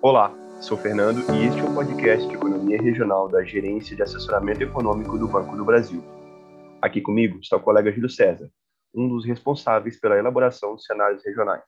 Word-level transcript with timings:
Olá, 0.00 0.32
sou 0.60 0.78
Fernando 0.78 1.18
e 1.34 1.44
este 1.44 1.58
é 1.58 1.64
o 1.64 1.74
podcast 1.74 2.24
de 2.28 2.32
Economia 2.32 2.80
Regional 2.80 3.28
da 3.28 3.42
Gerência 3.42 3.96
de 3.96 4.02
Assessoramento 4.02 4.62
Econômico 4.62 5.18
do 5.18 5.26
Banco 5.26 5.56
do 5.56 5.64
Brasil. 5.64 6.00
Aqui 6.80 7.00
comigo 7.00 7.40
está 7.40 7.56
o 7.56 7.60
colega 7.60 7.90
Júlio 7.90 8.08
César, 8.08 8.48
um 8.94 9.08
dos 9.08 9.26
responsáveis 9.26 9.98
pela 9.98 10.16
elaboração 10.16 10.76
dos 10.76 10.84
cenários 10.84 11.24
regionais. 11.24 11.64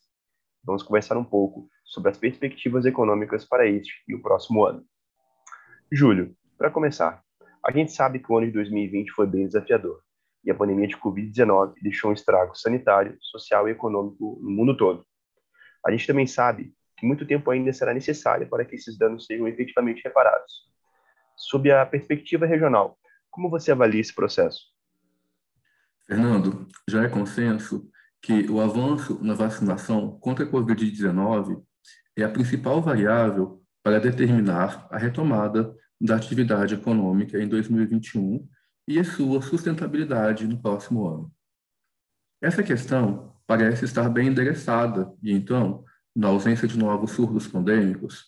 Vamos 0.62 0.84
conversar 0.84 1.16
um 1.16 1.24
pouco 1.24 1.68
sobre 1.84 2.12
as 2.12 2.18
perspectivas 2.18 2.86
econômicas 2.86 3.44
para 3.44 3.66
este 3.66 3.92
e 4.06 4.14
o 4.14 4.22
próximo 4.22 4.64
ano. 4.64 4.84
Júlio, 5.90 6.32
para 6.56 6.70
começar, 6.70 7.20
a 7.66 7.72
gente 7.72 7.90
sabe 7.90 8.20
que 8.20 8.32
o 8.32 8.38
ano 8.38 8.46
de 8.46 8.52
2020 8.52 9.10
foi 9.10 9.26
bem 9.26 9.48
desafiador 9.48 10.02
e 10.44 10.52
a 10.52 10.54
pandemia 10.54 10.86
de 10.86 10.96
Covid-19 10.96 11.74
deixou 11.82 12.10
um 12.12 12.14
estrago 12.14 12.54
sanitário, 12.54 13.18
social 13.20 13.68
e 13.68 13.72
econômico 13.72 14.38
no 14.40 14.50
mundo 14.52 14.76
todo. 14.76 15.04
A 15.84 15.90
gente 15.90 16.06
também 16.06 16.28
sabe 16.28 16.72
que 17.00 17.06
muito 17.06 17.26
tempo 17.26 17.50
ainda 17.50 17.72
será 17.72 17.94
necessário 17.94 18.46
para 18.46 18.62
que 18.64 18.76
esses 18.76 18.96
danos 18.98 19.24
sejam 19.24 19.48
efetivamente 19.48 20.02
reparados. 20.04 20.68
Sob 21.34 21.70
a 21.72 21.86
perspectiva 21.86 22.44
regional, 22.44 22.98
como 23.30 23.48
você 23.48 23.72
avalia 23.72 24.02
esse 24.02 24.14
processo? 24.14 24.60
Fernando, 26.06 26.68
já 26.86 27.02
é 27.02 27.08
consenso 27.08 27.90
que 28.20 28.50
o 28.50 28.60
avanço 28.60 29.18
na 29.24 29.32
vacinação 29.32 30.18
contra 30.20 30.44
a 30.44 30.48
Covid-19 30.48 31.62
é 32.14 32.22
a 32.22 32.28
principal 32.28 32.82
variável 32.82 33.62
para 33.82 33.98
determinar 33.98 34.86
a 34.90 34.98
retomada 34.98 35.74
da 35.98 36.16
atividade 36.16 36.74
econômica 36.74 37.38
em 37.38 37.48
2021 37.48 38.46
e 38.86 38.98
a 38.98 39.04
sua 39.04 39.40
sustentabilidade 39.40 40.46
no 40.46 40.60
próximo 40.60 41.06
ano. 41.06 41.32
Essa 42.42 42.62
questão 42.62 43.34
parece 43.46 43.86
estar 43.86 44.08
bem 44.10 44.28
endereçada 44.28 45.10
e, 45.22 45.32
então, 45.32 45.84
na 46.14 46.28
ausência 46.28 46.66
de 46.66 46.78
novos 46.78 47.12
surdos 47.12 47.46
pandêmicos, 47.46 48.26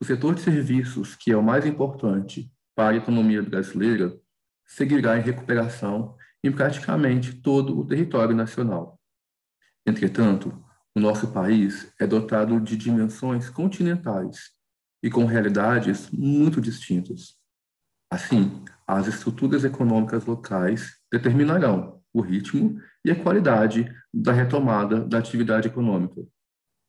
o 0.00 0.04
setor 0.04 0.34
de 0.34 0.42
serviços, 0.42 1.14
que 1.14 1.32
é 1.32 1.36
o 1.36 1.42
mais 1.42 1.66
importante 1.66 2.50
para 2.74 2.94
a 2.94 2.96
economia 2.96 3.42
brasileira, 3.42 4.18
seguirá 4.66 5.16
em 5.18 5.22
recuperação 5.22 6.16
em 6.44 6.52
praticamente 6.52 7.34
todo 7.34 7.78
o 7.78 7.86
território 7.86 8.34
nacional. 8.34 9.00
Entretanto, 9.86 10.62
o 10.94 11.00
nosso 11.00 11.28
país 11.28 11.92
é 12.00 12.06
dotado 12.06 12.60
de 12.60 12.76
dimensões 12.76 13.48
continentais 13.48 14.50
e 15.02 15.10
com 15.10 15.24
realidades 15.24 16.10
muito 16.10 16.60
distintas. 16.60 17.36
Assim, 18.10 18.64
as 18.86 19.06
estruturas 19.06 19.64
econômicas 19.64 20.24
locais 20.24 20.96
determinarão 21.12 22.00
o 22.12 22.20
ritmo 22.20 22.80
e 23.04 23.10
a 23.10 23.22
qualidade 23.22 23.92
da 24.12 24.32
retomada 24.32 25.00
da 25.00 25.18
atividade 25.18 25.68
econômica, 25.68 26.22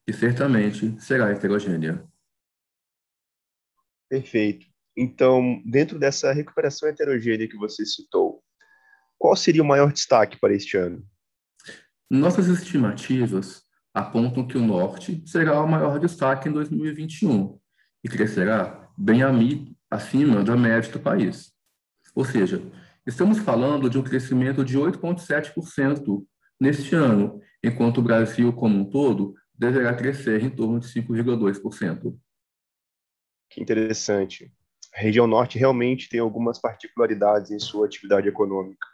que 0.08 0.13
certamente 0.13 0.95
será 1.02 1.30
heterogênea. 1.31 2.02
Perfeito. 4.09 4.66
Então, 4.95 5.61
dentro 5.66 5.99
dessa 5.99 6.31
recuperação 6.31 6.88
heterogênea 6.88 7.47
que 7.47 7.58
você 7.58 7.86
citou, 7.86 8.41
qual 9.17 9.36
seria 9.36 9.61
o 9.61 9.66
maior 9.66 9.91
destaque 9.91 10.39
para 10.39 10.53
este 10.53 10.77
ano? 10.77 11.05
Nossas 12.09 12.47
estimativas 12.47 13.64
apontam 13.94 14.47
que 14.47 14.58
o 14.58 14.66
Norte 14.66 15.22
será 15.25 15.61
o 15.61 15.67
maior 15.67 15.99
destaque 15.99 16.47
em 16.47 16.53
2021 16.53 17.59
e 18.02 18.08
crescerá 18.08 18.89
bem 18.97 19.21
acima 19.92 20.42
da 20.42 20.55
média 20.55 20.89
do 20.89 21.02
país. 21.02 21.52
Ou 22.16 22.23
seja, 22.23 22.61
estamos 23.05 23.39
falando 23.39 23.89
de 23.89 23.97
um 23.97 24.03
crescimento 24.03 24.64
de 24.64 24.77
8,7% 24.77 26.25
neste 26.59 26.95
ano, 26.95 27.42
enquanto 27.61 27.97
o 27.97 28.03
Brasil 28.03 28.53
como 28.53 28.80
um 28.80 28.89
todo 28.89 29.36
deverá 29.58 29.94
crescer 29.94 30.44
em 30.44 30.50
torno 30.50 30.80
de 30.80 30.88
5,2%. 30.88 32.17
Que 33.50 33.61
interessante. 33.61 34.52
A 34.95 34.99
região 34.99 35.27
norte 35.27 35.58
realmente 35.58 36.09
tem 36.09 36.19
algumas 36.19 36.59
particularidades 36.59 37.52
em 37.52 37.59
sua 37.59 37.86
atividade 37.86 38.27
econômica. 38.27 38.88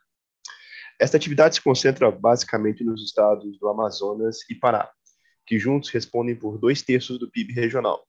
Esta 1.00 1.18
atividade 1.18 1.56
se 1.56 1.62
concentra 1.62 2.10
basicamente 2.12 2.84
nos 2.84 3.04
estados 3.04 3.60
do 3.60 3.68
Amazonas 3.68 4.38
e 4.50 4.56
Pará, 4.56 4.90
que 5.46 5.60
juntos 5.60 5.90
respondem 5.90 6.36
por 6.36 6.58
dois 6.58 6.82
terços 6.82 7.20
do 7.20 7.30
PIB 7.30 7.54
regional. 7.54 8.06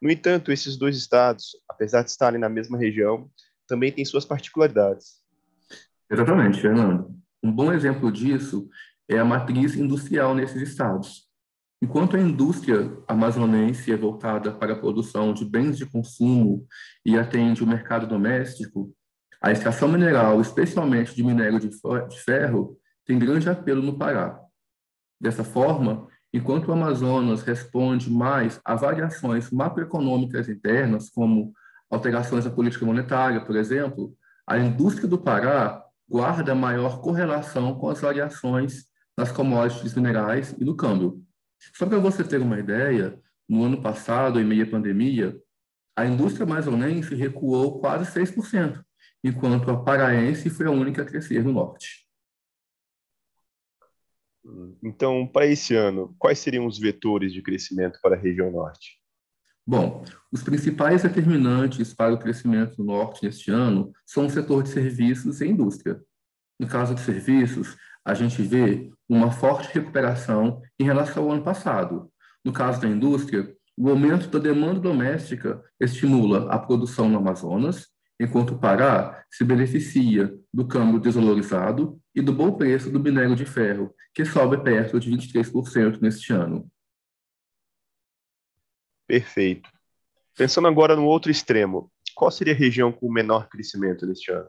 No 0.00 0.10
entanto, 0.10 0.50
esses 0.50 0.76
dois 0.76 0.96
estados, 0.96 1.50
apesar 1.68 2.02
de 2.02 2.10
estarem 2.10 2.40
na 2.40 2.48
mesma 2.48 2.78
região, 2.78 3.30
também 3.66 3.92
têm 3.92 4.04
suas 4.04 4.24
particularidades. 4.24 5.20
Exatamente, 6.10 6.60
Fernando. 6.60 7.14
Um 7.42 7.52
bom 7.52 7.72
exemplo 7.72 8.10
disso 8.10 8.68
é 9.08 9.18
a 9.18 9.24
matriz 9.24 9.76
industrial 9.76 10.34
nesses 10.34 10.62
estados. 10.62 11.29
Enquanto 11.82 12.14
a 12.14 12.20
indústria 12.20 12.94
amazonense 13.08 13.90
é 13.90 13.96
voltada 13.96 14.52
para 14.52 14.74
a 14.74 14.78
produção 14.78 15.32
de 15.32 15.46
bens 15.46 15.78
de 15.78 15.86
consumo 15.86 16.66
e 17.04 17.18
atende 17.18 17.64
o 17.64 17.66
mercado 17.66 18.06
doméstico, 18.06 18.94
a 19.40 19.50
extração 19.50 19.88
mineral, 19.88 20.42
especialmente 20.42 21.14
de 21.14 21.24
minério 21.24 21.58
de 21.58 22.20
ferro, 22.22 22.76
tem 23.06 23.18
grande 23.18 23.48
apelo 23.48 23.80
no 23.80 23.96
Pará. 23.96 24.38
Dessa 25.18 25.42
forma, 25.42 26.06
enquanto 26.34 26.68
o 26.68 26.72
Amazonas 26.72 27.42
responde 27.42 28.10
mais 28.10 28.60
a 28.62 28.74
variações 28.74 29.50
macroeconômicas 29.50 30.50
internas, 30.50 31.08
como 31.08 31.54
alterações 31.90 32.44
na 32.44 32.50
política 32.50 32.84
monetária, 32.84 33.40
por 33.40 33.56
exemplo, 33.56 34.14
a 34.46 34.58
indústria 34.58 35.08
do 35.08 35.16
Pará 35.16 35.82
guarda 36.06 36.54
maior 36.54 37.00
correlação 37.00 37.74
com 37.74 37.88
as 37.88 38.02
variações 38.02 38.84
nas 39.16 39.32
commodities 39.32 39.94
minerais 39.94 40.54
e 40.58 40.64
no 40.64 40.76
câmbio. 40.76 41.24
Só 41.74 41.86
para 41.86 41.98
você 41.98 42.24
ter 42.24 42.40
uma 42.40 42.58
ideia, 42.58 43.20
no 43.48 43.64
ano 43.64 43.82
passado, 43.82 44.40
em 44.40 44.44
meio 44.44 44.64
à 44.64 44.70
pandemia, 44.70 45.38
a 45.96 46.06
indústria 46.06 46.44
amazonense 46.44 47.14
recuou 47.14 47.80
quase 47.80 48.10
6%, 48.10 48.82
enquanto 49.22 49.70
a 49.70 49.82
paraense 49.82 50.48
foi 50.48 50.66
a 50.66 50.70
única 50.70 51.02
a 51.02 51.04
crescer 51.04 51.44
no 51.44 51.52
norte. 51.52 52.08
Então, 54.82 55.26
para 55.26 55.46
esse 55.46 55.74
ano, 55.74 56.14
quais 56.18 56.38
seriam 56.38 56.66
os 56.66 56.78
vetores 56.78 57.32
de 57.32 57.42
crescimento 57.42 57.98
para 58.02 58.16
a 58.16 58.18
região 58.18 58.50
norte? 58.50 58.98
Bom, 59.66 60.04
os 60.32 60.42
principais 60.42 61.02
determinantes 61.02 61.92
para 61.92 62.14
o 62.14 62.18
crescimento 62.18 62.76
do 62.76 62.84
norte 62.84 63.24
neste 63.24 63.50
ano 63.50 63.92
são 64.06 64.26
o 64.26 64.30
setor 64.30 64.62
de 64.62 64.70
serviços 64.70 65.40
e 65.40 65.46
indústria. 65.46 66.00
No 66.58 66.66
caso 66.66 66.94
de 66.94 67.00
serviços, 67.02 67.76
a 68.10 68.14
gente 68.14 68.42
vê 68.42 68.90
uma 69.08 69.30
forte 69.30 69.72
recuperação 69.72 70.60
em 70.78 70.84
relação 70.84 71.24
ao 71.24 71.32
ano 71.32 71.42
passado. 71.42 72.10
No 72.44 72.52
caso 72.52 72.80
da 72.80 72.88
indústria, 72.88 73.54
o 73.76 73.88
aumento 73.88 74.28
da 74.28 74.38
demanda 74.38 74.80
doméstica 74.80 75.62
estimula 75.80 76.52
a 76.52 76.58
produção 76.58 77.08
no 77.08 77.18
Amazonas, 77.18 77.88
enquanto 78.20 78.54
o 78.54 78.58
Pará 78.58 79.24
se 79.30 79.44
beneficia 79.44 80.34
do 80.52 80.66
câmbio 80.66 81.00
desvalorizado 81.00 81.98
e 82.14 82.20
do 82.20 82.32
bom 82.32 82.52
preço 82.52 82.90
do 82.90 83.00
minério 83.00 83.34
de 83.34 83.46
ferro, 83.46 83.94
que 84.12 84.24
sobe 84.24 84.62
perto 84.62 85.00
de 85.00 85.10
23% 85.10 86.00
neste 86.00 86.32
ano. 86.32 86.70
Perfeito. 89.06 89.70
Pensando 90.36 90.68
agora 90.68 90.94
no 90.94 91.04
outro 91.04 91.30
extremo, 91.30 91.90
qual 92.14 92.30
seria 92.30 92.52
a 92.52 92.56
região 92.56 92.92
com 92.92 93.10
menor 93.10 93.48
crescimento 93.48 94.06
neste 94.06 94.30
ano? 94.30 94.48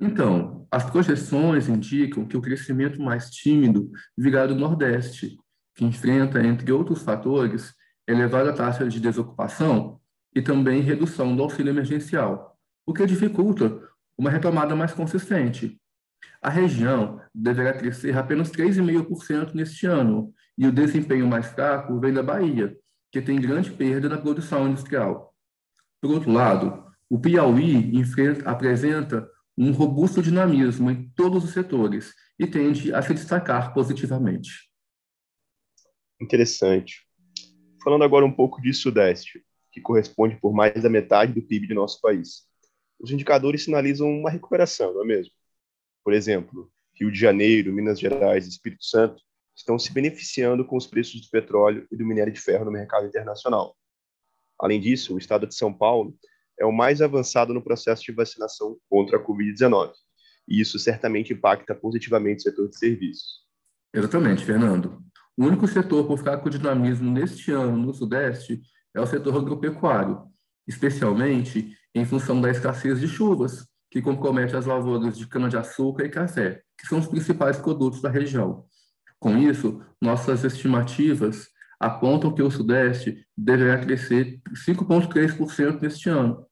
Então, 0.00 0.57
as 0.70 0.88
projeções 0.88 1.68
indicam 1.68 2.26
que 2.26 2.36
o 2.36 2.42
crescimento 2.42 3.00
mais 3.00 3.30
tímido 3.30 3.90
virá 4.16 4.46
do 4.46 4.54
Nordeste, 4.54 5.38
que 5.74 5.84
enfrenta, 5.84 6.44
entre 6.44 6.70
outros 6.72 7.02
fatores, 7.02 7.74
elevada 8.06 8.52
taxa 8.52 8.88
de 8.88 9.00
desocupação 9.00 10.00
e 10.34 10.42
também 10.42 10.82
redução 10.82 11.34
do 11.34 11.42
auxílio 11.42 11.70
emergencial, 11.70 12.56
o 12.86 12.92
que 12.92 13.06
dificulta 13.06 13.80
uma 14.16 14.30
retomada 14.30 14.74
mais 14.74 14.92
consistente. 14.92 15.80
A 16.42 16.50
região 16.50 17.20
deverá 17.34 17.72
crescer 17.72 18.16
apenas 18.16 18.50
3,5% 18.50 19.54
neste 19.54 19.86
ano, 19.86 20.32
e 20.56 20.66
o 20.66 20.72
desempenho 20.72 21.26
mais 21.26 21.46
fraco 21.46 21.98
vem 22.00 22.12
da 22.12 22.22
Bahia, 22.22 22.76
que 23.12 23.22
tem 23.22 23.40
grande 23.40 23.70
perda 23.70 24.08
na 24.08 24.18
produção 24.18 24.68
industrial. 24.68 25.32
Por 26.00 26.10
outro 26.10 26.30
lado, 26.30 26.84
o 27.08 27.18
Piauí 27.18 27.96
enfrenta, 27.96 28.48
apresenta 28.48 29.28
um 29.60 29.72
robusto 29.72 30.22
dinamismo 30.22 30.88
em 30.88 31.10
todos 31.16 31.42
os 31.42 31.52
setores 31.52 32.14
e 32.38 32.46
tende 32.46 32.94
a 32.94 33.02
se 33.02 33.12
destacar 33.12 33.74
positivamente. 33.74 34.70
Interessante. 36.20 37.04
Falando 37.82 38.04
agora 38.04 38.24
um 38.24 38.32
pouco 38.32 38.62
de 38.62 38.72
Sudeste, 38.72 39.44
que 39.72 39.80
corresponde 39.80 40.36
por 40.36 40.54
mais 40.54 40.80
da 40.80 40.88
metade 40.88 41.32
do 41.32 41.42
PIB 41.42 41.66
de 41.66 41.74
nosso 41.74 42.00
país. 42.00 42.46
Os 43.00 43.10
indicadores 43.10 43.64
sinalizam 43.64 44.08
uma 44.08 44.30
recuperação, 44.30 44.94
não 44.94 45.02
é 45.02 45.06
mesmo? 45.06 45.34
Por 46.04 46.12
exemplo, 46.12 46.70
Rio 46.94 47.10
de 47.10 47.18
Janeiro, 47.18 47.72
Minas 47.72 47.98
Gerais 47.98 48.46
e 48.46 48.50
Espírito 48.50 48.84
Santo 48.84 49.20
estão 49.56 49.76
se 49.76 49.92
beneficiando 49.92 50.64
com 50.64 50.76
os 50.76 50.86
preços 50.86 51.20
do 51.20 51.30
petróleo 51.30 51.84
e 51.90 51.96
do 51.96 52.06
minério 52.06 52.32
de 52.32 52.40
ferro 52.40 52.64
no 52.64 52.70
mercado 52.70 53.08
internacional. 53.08 53.76
Além 54.56 54.80
disso, 54.80 55.16
o 55.16 55.18
estado 55.18 55.48
de 55.48 55.54
São 55.56 55.74
Paulo 55.74 56.16
é 56.58 56.66
o 56.66 56.72
mais 56.72 57.00
avançado 57.00 57.54
no 57.54 57.62
processo 57.62 58.02
de 58.04 58.12
vacinação 58.12 58.76
contra 58.88 59.16
a 59.16 59.24
Covid-19. 59.24 59.92
E 60.48 60.60
isso 60.60 60.78
certamente 60.78 61.32
impacta 61.32 61.74
positivamente 61.74 62.40
o 62.40 62.42
setor 62.42 62.68
de 62.68 62.78
serviços. 62.78 63.46
Exatamente, 63.94 64.44
Fernando. 64.44 65.02
O 65.36 65.44
único 65.44 65.68
setor 65.68 66.06
com 66.06 66.16
fraco 66.16 66.50
dinamismo 66.50 67.10
neste 67.10 67.52
ano 67.52 67.76
no 67.76 67.94
Sudeste 67.94 68.60
é 68.94 69.00
o 69.00 69.06
setor 69.06 69.36
agropecuário, 69.36 70.22
especialmente 70.66 71.76
em 71.94 72.04
função 72.04 72.40
da 72.40 72.50
escassez 72.50 73.00
de 73.00 73.06
chuvas, 73.06 73.66
que 73.90 74.02
compromete 74.02 74.56
as 74.56 74.66
lavouras 74.66 75.16
de 75.16 75.26
cana-de-açúcar 75.26 76.04
e 76.04 76.10
café, 76.10 76.62
que 76.78 76.86
são 76.86 76.98
os 76.98 77.06
principais 77.06 77.56
produtos 77.56 78.02
da 78.02 78.10
região. 78.10 78.64
Com 79.18 79.36
isso, 79.36 79.82
nossas 80.00 80.44
estimativas 80.44 81.48
apontam 81.80 82.34
que 82.34 82.42
o 82.42 82.50
Sudeste 82.50 83.24
deverá 83.36 83.78
crescer 83.78 84.40
5,3% 84.66 85.80
neste 85.80 86.08
ano. 86.08 86.44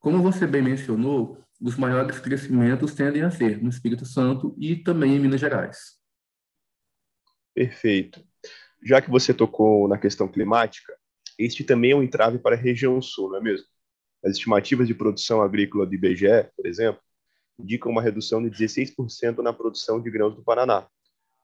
Como 0.00 0.22
você 0.22 0.46
bem 0.46 0.62
mencionou, 0.62 1.38
os 1.60 1.76
maiores 1.76 2.18
crescimentos 2.18 2.94
tendem 2.94 3.20
a 3.20 3.30
ser 3.30 3.62
no 3.62 3.68
Espírito 3.68 4.06
Santo 4.06 4.56
e 4.58 4.74
também 4.74 5.14
em 5.14 5.20
Minas 5.20 5.38
Gerais. 5.38 6.00
Perfeito. 7.54 8.24
Já 8.82 9.02
que 9.02 9.10
você 9.10 9.34
tocou 9.34 9.86
na 9.86 9.98
questão 9.98 10.26
climática, 10.26 10.90
este 11.38 11.62
também 11.64 11.90
é 11.90 11.96
um 11.96 12.02
entrave 12.02 12.38
para 12.38 12.56
a 12.56 12.58
região 12.58 13.00
sul, 13.02 13.28
não 13.28 13.36
é 13.36 13.42
mesmo? 13.42 13.66
As 14.24 14.32
estimativas 14.32 14.88
de 14.88 14.94
produção 14.94 15.42
agrícola 15.42 15.84
do 15.84 15.94
IBGE, 15.94 16.50
por 16.56 16.66
exemplo, 16.66 17.02
indicam 17.58 17.92
uma 17.92 18.00
redução 18.00 18.42
de 18.42 18.50
16% 18.50 19.42
na 19.42 19.52
produção 19.52 20.00
de 20.00 20.10
grãos 20.10 20.34
do 20.34 20.42
Paraná. 20.42 20.88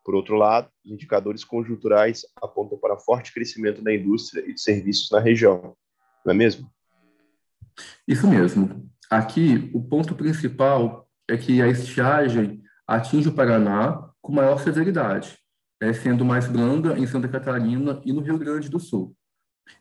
Por 0.02 0.14
outro 0.14 0.34
lado, 0.34 0.70
os 0.82 0.90
indicadores 0.90 1.44
conjunturais 1.44 2.24
apontam 2.40 2.78
para 2.78 2.96
forte 2.96 3.34
crescimento 3.34 3.82
da 3.82 3.94
indústria 3.94 4.40
e 4.48 4.54
de 4.54 4.60
serviços 4.62 5.10
na 5.10 5.20
região, 5.20 5.76
não 6.24 6.32
é 6.32 6.34
mesmo? 6.34 6.70
Isso 8.06 8.26
mesmo. 8.26 8.90
Aqui, 9.10 9.70
o 9.74 9.82
ponto 9.82 10.14
principal 10.14 11.08
é 11.28 11.36
que 11.36 11.60
a 11.62 11.68
estiagem 11.68 12.62
atinge 12.86 13.28
o 13.28 13.34
Paraná 13.34 14.10
com 14.20 14.32
maior 14.32 14.58
severidade, 14.58 15.38
é, 15.80 15.92
sendo 15.92 16.24
mais 16.24 16.46
branda 16.46 16.98
em 16.98 17.06
Santa 17.06 17.28
Catarina 17.28 18.00
e 18.04 18.12
no 18.12 18.20
Rio 18.20 18.38
Grande 18.38 18.68
do 18.68 18.80
Sul. 18.80 19.14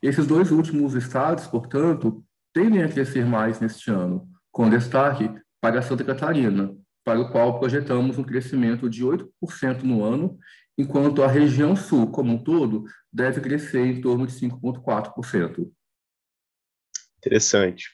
Esses 0.02 0.26
dois 0.26 0.52
últimos 0.52 0.94
estados, 0.94 1.48
portanto, 1.48 2.24
tendem 2.54 2.84
a 2.84 2.90
crescer 2.90 3.26
mais 3.26 3.60
neste 3.60 3.92
ano, 3.92 4.28
com 4.52 4.70
destaque 4.70 5.30
para 5.62 5.82
Santa 5.82 6.04
Catarina, 6.04 6.76
para 7.04 7.20
o 7.20 7.30
qual 7.32 7.60
projetamos 7.60 8.18
um 8.18 8.24
crescimento 8.24 8.90
de 8.90 9.04
8% 9.04 9.84
no 9.84 10.04
ano, 10.04 10.38
enquanto 10.78 11.24
a 11.24 11.28
região 11.28 11.76
sul, 11.76 12.08
como 12.08 12.34
um 12.34 12.38
todo, 12.38 12.86
deve 13.12 13.42
crescer 13.42 13.86
em 13.86 14.02
torno 14.02 14.26
de 14.26 14.34
5,4%. 14.34 15.72
Interessante. 17.26 17.90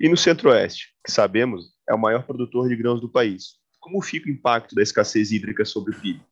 E 0.00 0.08
no 0.08 0.16
Centro-Oeste, 0.16 0.94
que 1.04 1.12
sabemos 1.12 1.74
é 1.86 1.94
o 1.94 1.98
maior 1.98 2.24
produtor 2.24 2.68
de 2.68 2.76
grãos 2.76 3.02
do 3.02 3.08
país, 3.08 3.56
como 3.78 4.00
fica 4.00 4.28
o 4.28 4.32
impacto 4.32 4.74
da 4.74 4.82
escassez 4.82 5.30
hídrica 5.30 5.62
sobre 5.64 5.94
o 5.94 6.00
PIB? 6.00 6.22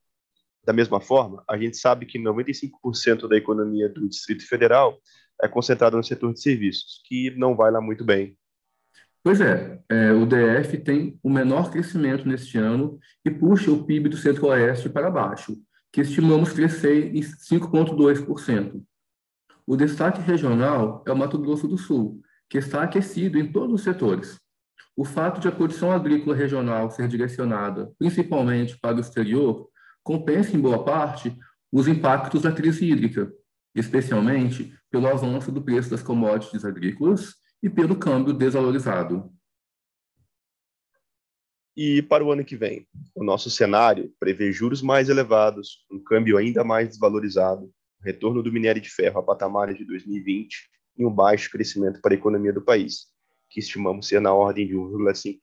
Da 0.65 0.73
mesma 0.73 1.03
forma, 1.03 1.45
a 1.49 1.59
gente 1.59 1.77
sabe 1.77 2.07
que 2.07 2.19
95% 2.19 3.29
da 3.29 3.37
economia 3.37 3.91
do 3.91 4.09
Distrito 4.09 4.49
Federal 4.49 4.99
é 5.43 5.47
concentrada 5.47 5.97
no 5.99 6.03
setor 6.03 6.33
de 6.33 6.41
serviços, 6.41 7.03
que 7.07 7.31
não 7.37 7.55
vai 7.55 7.71
lá 7.71 7.81
muito 7.81 8.05
bem. 8.05 8.39
Pois 9.23 9.43
é, 9.43 9.79
é, 9.91 10.13
o 10.13 10.25
DF 10.25 10.79
tem 10.79 11.19
o 11.23 11.31
menor 11.31 11.71
crescimento 11.71 12.27
neste 12.27 12.57
ano 12.57 12.99
e 13.25 13.31
puxa 13.31 13.71
o 13.71 13.85
PIB 13.85 14.09
do 14.09 14.17
Centro-Oeste 14.17 14.89
para 14.89 15.11
baixo, 15.11 15.57
que 15.93 16.01
estimamos 16.01 16.53
crescer 16.53 17.15
em 17.15 17.21
5,2%. 17.21 18.83
O 19.67 19.77
destaque 19.77 20.21
regional 20.21 21.03
é 21.07 21.13
o 21.13 21.17
Mato 21.17 21.39
Grosso 21.39 21.67
do 21.67 21.79
Sul, 21.79 22.21
que 22.51 22.59
está 22.59 22.83
aquecido 22.83 23.39
em 23.39 23.51
todos 23.51 23.75
os 23.75 23.83
setores. 23.83 24.39
O 24.95 25.05
fato 25.05 25.41
de 25.41 25.49
a 25.49 25.53
produção 25.53 25.91
agrícola 25.91 26.37
regional 26.37 26.91
ser 26.91 27.09
direcionada 27.09 27.93
principalmente 27.99 28.79
para 28.79 28.97
o 28.97 29.01
exterior 29.01 29.69
compensa, 30.03 30.55
em 30.55 30.61
boa 30.61 30.85
parte, 30.85 31.37
os 31.73 31.89
impactos 31.89 32.43
da 32.43 32.53
crise 32.53 32.89
hídrica, 32.89 33.33
especialmente 33.75 34.73
pelo 34.91 35.09
avanço 35.09 35.51
do 35.51 35.63
preço 35.63 35.91
das 35.91 36.03
commodities 36.03 36.65
agrícolas 36.65 37.35
e 37.63 37.71
pelo 37.71 37.97
câmbio 37.97 38.35
desvalorizado. 38.35 39.33
E 41.77 42.03
para 42.03 42.23
o 42.23 42.31
ano 42.31 42.45
que 42.45 42.55
vem, 42.55 42.87
o 43.15 43.25
nosso 43.25 43.51
cenário 43.51 44.15
prevê 44.21 44.53
juros 44.53 44.81
mais 44.83 45.09
elevados, 45.09 45.85
um 45.91 45.99
câmbio 45.99 46.37
ainda 46.37 46.63
mais 46.63 46.89
desvalorizado, 46.89 47.73
retorno 48.05 48.43
do 48.43 48.53
minério 48.53 48.81
de 48.81 48.91
ferro 48.91 49.19
a 49.19 49.23
patamares 49.23 49.77
de 49.77 49.85
2020 49.85 50.69
e 50.99 51.05
um 51.05 51.11
baixo 51.11 51.51
crescimento 51.51 52.01
para 52.01 52.15
a 52.15 52.17
economia 52.17 52.53
do 52.53 52.63
país, 52.63 53.07
que 53.51 53.61
estimamos 53.61 54.07
ser 54.07 54.21
na 54.21 54.33
ordem 54.33 54.67
de 54.67 54.75
1,5%. 54.75 55.41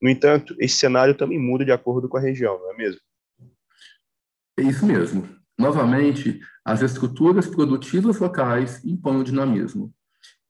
No 0.00 0.10
entanto, 0.10 0.54
esse 0.58 0.76
cenário 0.76 1.16
também 1.16 1.38
muda 1.38 1.64
de 1.64 1.72
acordo 1.72 2.08
com 2.08 2.16
a 2.16 2.20
região, 2.20 2.58
não 2.58 2.72
é 2.72 2.76
mesmo? 2.76 3.00
É 4.58 4.62
isso 4.62 4.84
mesmo. 4.84 5.28
Novamente, 5.56 6.40
as 6.64 6.82
estruturas 6.82 7.46
produtivas 7.46 8.18
locais 8.18 8.84
impõem 8.84 9.20
o 9.20 9.24
dinamismo. 9.24 9.94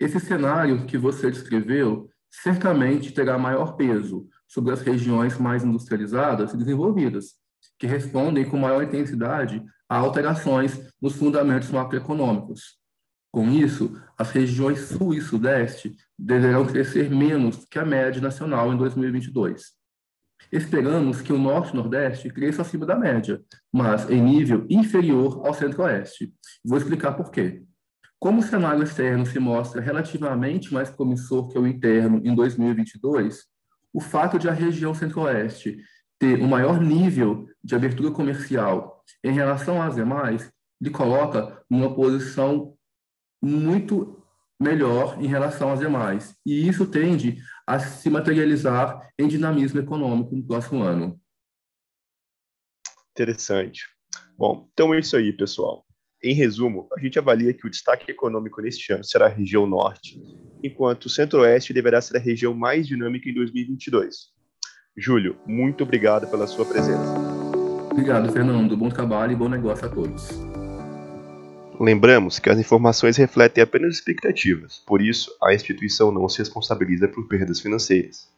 Esse 0.00 0.18
cenário 0.18 0.86
que 0.86 0.96
você 0.96 1.30
descreveu 1.30 2.08
certamente 2.30 3.12
terá 3.12 3.36
maior 3.36 3.76
peso 3.76 4.26
sobre 4.48 4.72
as 4.72 4.80
regiões 4.80 5.38
mais 5.38 5.62
industrializadas 5.62 6.54
e 6.54 6.56
desenvolvidas, 6.56 7.34
que 7.78 7.86
respondem 7.86 8.48
com 8.48 8.56
maior 8.56 8.82
intensidade 8.82 9.62
a 9.92 9.98
alterações 9.98 10.80
nos 11.02 11.16
fundamentos 11.16 11.70
macroeconômicos, 11.70 12.78
com 13.30 13.50
isso, 13.50 13.94
as 14.16 14.30
regiões 14.30 14.78
sul 14.88 15.12
e 15.12 15.20
sudeste 15.20 15.94
deverão 16.18 16.66
crescer 16.66 17.10
menos 17.10 17.66
que 17.70 17.78
a 17.78 17.84
média 17.84 18.20
nacional 18.20 18.72
em 18.72 18.76
2022. 18.78 19.72
Esperamos 20.50 21.20
que 21.20 21.30
o 21.30 21.38
norte 21.38 21.72
e 21.72 21.76
nordeste 21.76 22.30
cresça 22.30 22.62
acima 22.62 22.86
da 22.86 22.96
média, 22.96 23.42
mas 23.70 24.08
em 24.08 24.22
nível 24.22 24.66
inferior 24.70 25.46
ao 25.46 25.52
centro-oeste. 25.52 26.32
Vou 26.64 26.78
explicar 26.78 27.12
por 27.12 27.30
quê. 27.30 27.62
Como 28.18 28.40
o 28.40 28.42
cenário 28.42 28.82
externo 28.82 29.26
se 29.26 29.38
mostra 29.38 29.82
relativamente 29.82 30.72
mais 30.72 30.88
promissor 30.88 31.48
que 31.48 31.58
o 31.58 31.66
interno 31.66 32.18
em 32.24 32.34
2022, 32.34 33.44
o 33.92 34.00
fato 34.00 34.38
de 34.38 34.48
a 34.48 34.52
região 34.52 34.94
centro-oeste 34.94 35.78
ter 36.18 36.40
um 36.40 36.48
maior 36.48 36.80
nível 36.80 37.46
de 37.62 37.74
abertura 37.74 38.10
comercial 38.10 38.91
em 39.24 39.32
relação 39.32 39.80
às 39.80 39.94
demais 39.94 40.50
lhe 40.80 40.90
coloca 40.90 41.64
numa 41.70 41.94
posição 41.94 42.76
muito 43.40 44.22
melhor 44.60 45.20
em 45.22 45.26
relação 45.26 45.72
às 45.72 45.80
demais. 45.80 46.36
E 46.46 46.68
isso 46.68 46.86
tende 46.86 47.38
a 47.66 47.78
se 47.78 48.08
materializar 48.08 49.10
em 49.18 49.28
dinamismo 49.28 49.80
econômico 49.80 50.34
no 50.34 50.46
próximo 50.46 50.82
ano. 50.82 51.20
Interessante. 53.12 53.86
Bom, 54.36 54.68
então 54.72 54.94
é 54.94 55.00
isso 55.00 55.16
aí, 55.16 55.32
pessoal. 55.32 55.84
Em 56.22 56.34
resumo, 56.34 56.88
a 56.96 57.00
gente 57.00 57.18
avalia 57.18 57.52
que 57.52 57.66
o 57.66 57.70
destaque 57.70 58.10
econômico 58.10 58.62
neste 58.62 58.92
ano 58.92 59.02
será 59.02 59.26
a 59.26 59.28
região 59.28 59.66
norte, 59.66 60.20
enquanto 60.62 61.06
o 61.06 61.10
centro-oeste 61.10 61.72
deverá 61.72 62.00
ser 62.00 62.16
a 62.16 62.20
região 62.20 62.54
mais 62.54 62.86
dinâmica 62.86 63.28
em 63.28 63.34
2022. 63.34 64.30
Júlio, 64.96 65.38
muito 65.46 65.82
obrigado 65.82 66.30
pela 66.30 66.46
sua 66.46 66.64
presença. 66.64 67.31
Obrigado, 67.92 68.32
Fernando. 68.32 68.74
Bom 68.74 68.88
trabalho 68.88 69.32
e 69.32 69.36
bom 69.36 69.50
negócio 69.50 69.86
a 69.86 69.88
todos. 69.90 70.30
Lembramos 71.78 72.38
que 72.38 72.48
as 72.48 72.58
informações 72.58 73.18
refletem 73.18 73.62
apenas 73.62 73.96
expectativas, 73.96 74.82
por 74.86 75.02
isso, 75.02 75.30
a 75.42 75.52
instituição 75.52 76.10
não 76.10 76.26
se 76.26 76.38
responsabiliza 76.38 77.06
por 77.06 77.28
perdas 77.28 77.60
financeiras. 77.60 78.31